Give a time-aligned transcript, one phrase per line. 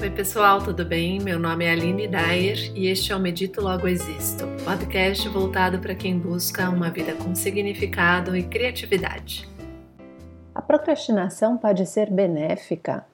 [0.00, 1.18] Oi, pessoal, tudo bem?
[1.18, 5.92] Meu nome é Aline Dyer e este é o Medito Logo Existo, podcast voltado para
[5.92, 9.48] quem busca uma vida com significado e criatividade.
[10.54, 13.04] A procrastinação pode ser benéfica?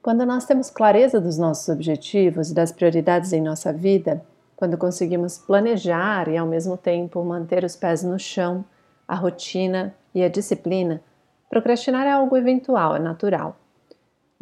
[0.00, 4.24] Quando nós temos clareza dos nossos objetivos e das prioridades em nossa vida,
[4.54, 8.64] quando conseguimos planejar e ao mesmo tempo manter os pés no chão,
[9.08, 11.02] a rotina e a disciplina,
[11.50, 13.56] procrastinar é algo eventual, é natural.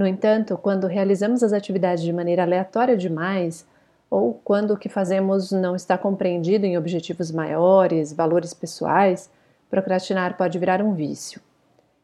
[0.01, 3.67] No entanto, quando realizamos as atividades de maneira aleatória demais,
[4.09, 9.31] ou quando o que fazemos não está compreendido em objetivos maiores, valores pessoais,
[9.69, 11.39] procrastinar pode virar um vício.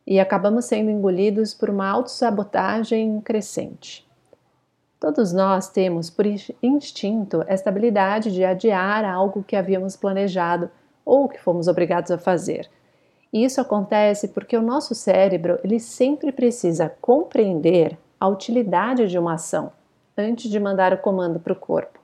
[0.07, 4.07] E acabamos sendo engolidos por uma autossabotagem crescente.
[5.01, 6.27] Todos nós temos, por
[6.63, 10.71] instinto, esta habilidade de adiar algo que havíamos planejado
[11.03, 12.69] ou que fomos obrigados a fazer,
[13.37, 19.35] e isso acontece porque o nosso cérebro ele sempre precisa compreender a utilidade de uma
[19.35, 19.71] ação
[20.17, 21.99] antes de mandar o comando para o corpo.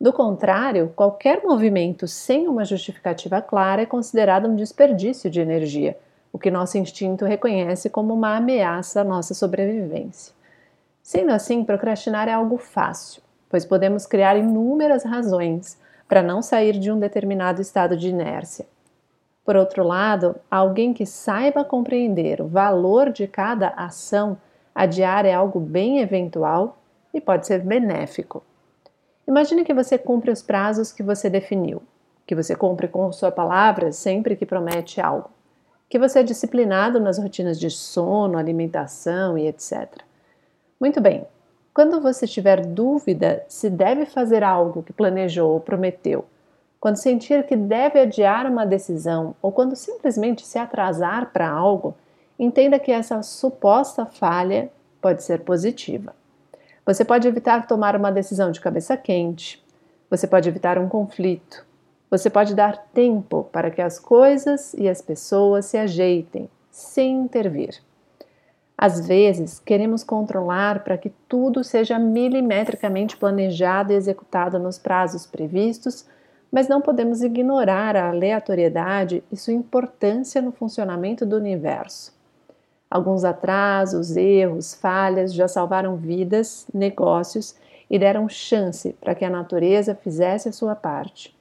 [0.00, 5.96] Do contrário, qualquer movimento sem uma justificativa clara é considerado um desperdício de energia,
[6.32, 10.34] o que nosso instinto reconhece como uma ameaça à nossa sobrevivência.
[11.00, 16.90] Sendo assim, procrastinar é algo fácil, pois podemos criar inúmeras razões para não sair de
[16.90, 18.66] um determinado estado de inércia.
[19.48, 24.36] Por outro lado, alguém que saiba compreender o valor de cada ação,
[24.74, 26.76] adiar é algo bem eventual
[27.14, 28.44] e pode ser benéfico.
[29.26, 31.82] Imagine que você cumpre os prazos que você definiu,
[32.26, 35.30] que você cumpre com sua palavra sempre que promete algo,
[35.88, 39.88] que você é disciplinado nas rotinas de sono, alimentação e etc.
[40.78, 41.26] Muito bem,
[41.72, 46.26] quando você tiver dúvida se deve fazer algo que planejou ou prometeu,
[46.80, 51.96] quando sentir que deve adiar uma decisão ou quando simplesmente se atrasar para algo,
[52.38, 54.70] entenda que essa suposta falha
[55.00, 56.14] pode ser positiva.
[56.86, 59.62] Você pode evitar tomar uma decisão de cabeça quente,
[60.08, 61.66] você pode evitar um conflito,
[62.10, 67.82] você pode dar tempo para que as coisas e as pessoas se ajeitem sem intervir.
[68.76, 76.06] Às vezes, queremos controlar para que tudo seja milimetricamente planejado e executado nos prazos previstos
[76.50, 82.16] mas não podemos ignorar a aleatoriedade e sua importância no funcionamento do universo.
[82.90, 87.54] Alguns atrasos, erros, falhas já salvaram vidas, negócios
[87.90, 91.36] e deram chance para que a natureza fizesse a sua parte.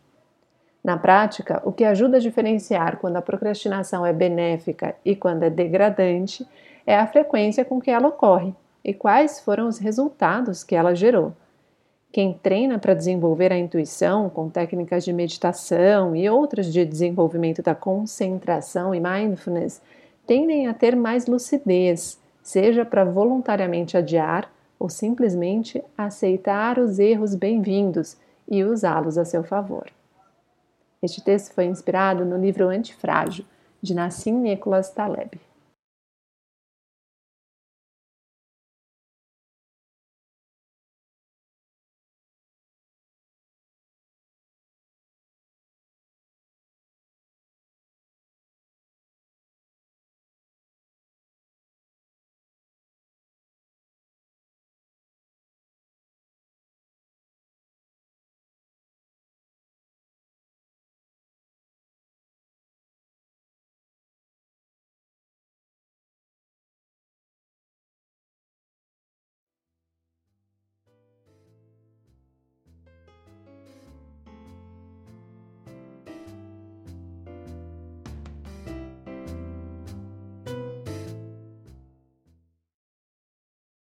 [0.84, 5.50] Na prática, o que ajuda a diferenciar quando a procrastinação é benéfica e quando é
[5.50, 6.48] degradante
[6.86, 8.54] é a frequência com que ela ocorre
[8.84, 11.34] e quais foram os resultados que ela gerou.
[12.12, 17.76] Quem treina para desenvolver a intuição com técnicas de meditação e outras de desenvolvimento da
[17.76, 19.82] concentração e mindfulness
[20.26, 28.18] tendem a ter mais lucidez, seja para voluntariamente adiar ou simplesmente aceitar os erros bem-vindos
[28.50, 29.88] e usá-los a seu favor.
[31.02, 33.46] Este texto foi inspirado no livro Antifrágil,
[33.82, 35.40] de Nassim Nicholas Taleb.